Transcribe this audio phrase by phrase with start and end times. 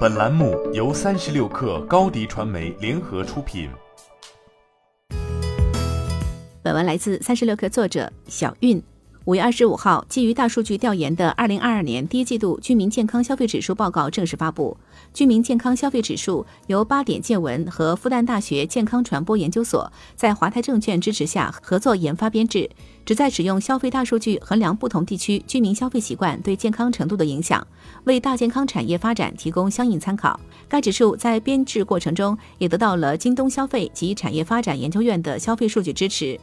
[0.00, 3.70] 本栏目由三十六氪高低传媒联合出品。
[6.62, 8.82] 本文来自三十六氪作者小韵。
[9.26, 14.74] 五月二十五号，基于大数据调研的二零二二年第一季度居民健康消费指数报告正式发布。
[15.12, 22.70] 居民健康消费指数由八点见闻和复旦大学健康传播研究所在华泰证券支持下合作研发编制，
[23.04, 27.64] 旨在使用消费大数据衡量不同地区居民消费习惯对健康程度的影响，
[28.04, 30.40] 为大健康产业发展提供相应参考。
[30.66, 36.40] 该指数在编制过程中也得到了京东消费及产业发展研究院的消费数据支持。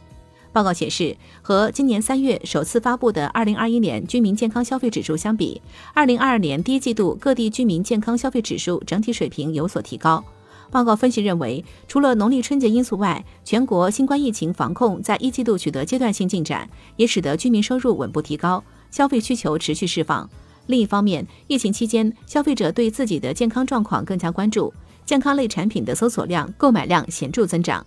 [0.52, 5.60] 报告显示，和今年三月首次发布的二零二一年居民健康消费指数相比，
[5.94, 10.24] 二零二二年第一季度各地居民健康消费指数整体水平有所提高。
[10.70, 20.28] 报告分析认为，除了农历春节因素外，全国新冠疫情防控在一季度取得阶段性进展，也使得居民收入稳步提高，消费需求持续释放。
[20.66, 24.72] 另一方面，疫情期间，消费者对自己的健康状况更加关注，
[25.06, 27.86] 健康类产品的搜索量、购买量显著增长。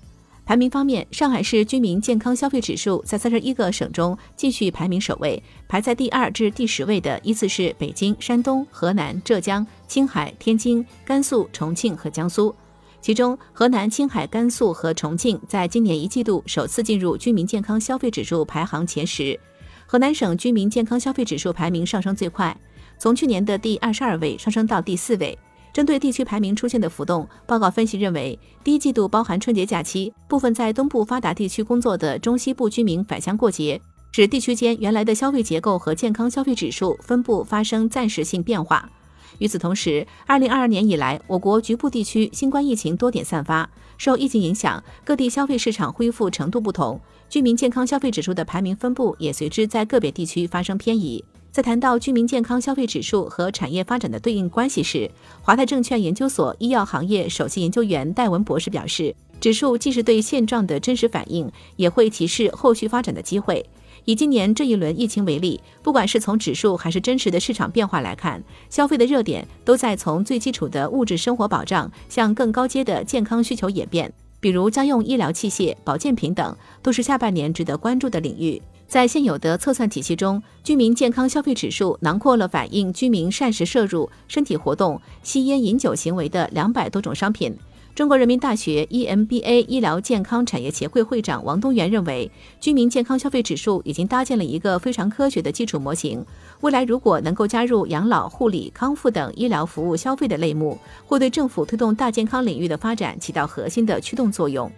[0.52, 12.54] 排名方面，上海市居民健康消费指数在三十一个省中继续排名首位，排在第二至第十位的依次是北京、山东、河南、浙江、青海、天津、甘肃、重庆和江苏。
[13.00, 19.40] 其中，河南、青海、甘肃和重庆在今年一季度首次进入居民健康消费指数排行前十。
[19.86, 22.54] 河南省居民健康消费指数排名上升最快，
[22.98, 25.40] 从去年的第二十二位上升到第四位。
[25.74, 38.90] 针对地区排名出现的浮动，报告分析认为，第一季度包含春节假期，部分在东部发达地区工作的中西部居民返乡过节，使地区间原来的消费结构和健康消费指数分布发生暂时性变化。
[39.38, 51.24] 与此同时，二零二二年以来，我国局部地区新冠疫情多点散发，受疫情影响，各地消费市场恢复程度不同，居民健康消费指数的排名分布也随之在个别地区发生偏移。
[51.52, 63.66] 在谈到居民健康消费指数和产业发展的对应关系时，华泰证券研究所医药行业首席研究员戴文博士表示，指数既是对现状的真实反映，也会提示后续发展的机会。
[64.06, 74.12] 以今年这一轮疫情为例，不管是从指数还是真实的市场变化来看，消费的热点都在从最基础的物质生活保障向更高阶的健康需求演变，
[74.42, 78.62] 比如家用医疗器械、保健品等，都是下半年值得关注的领域。
[78.88, 87.56] 在现有的测算体系中，居民健康消费指数囊括了反映居民膳食摄入、身体活动、吸烟饮酒行为的两百多种商品。
[87.94, 96.26] 中国人民大学 EMBA 医疗健康产业协会会长王东元认为，居民健康消费指数已经搭建了一个非常科学的基础模型。
[96.62, 104.72] 未来如果能够加入养老、护理、康复等医疗服务消费的类目，会对政府推动大健康领域的发展起到核心的驱动作用。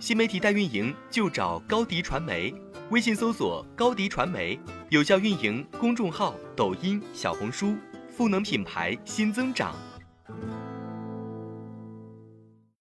[0.00, 2.52] 新媒体代运营就找高迪传媒，
[2.88, 4.58] 微信搜索高迪传媒，
[4.88, 7.74] 有效运营公众号、抖音、小红书，
[8.14, 9.74] 赋能品牌新增长。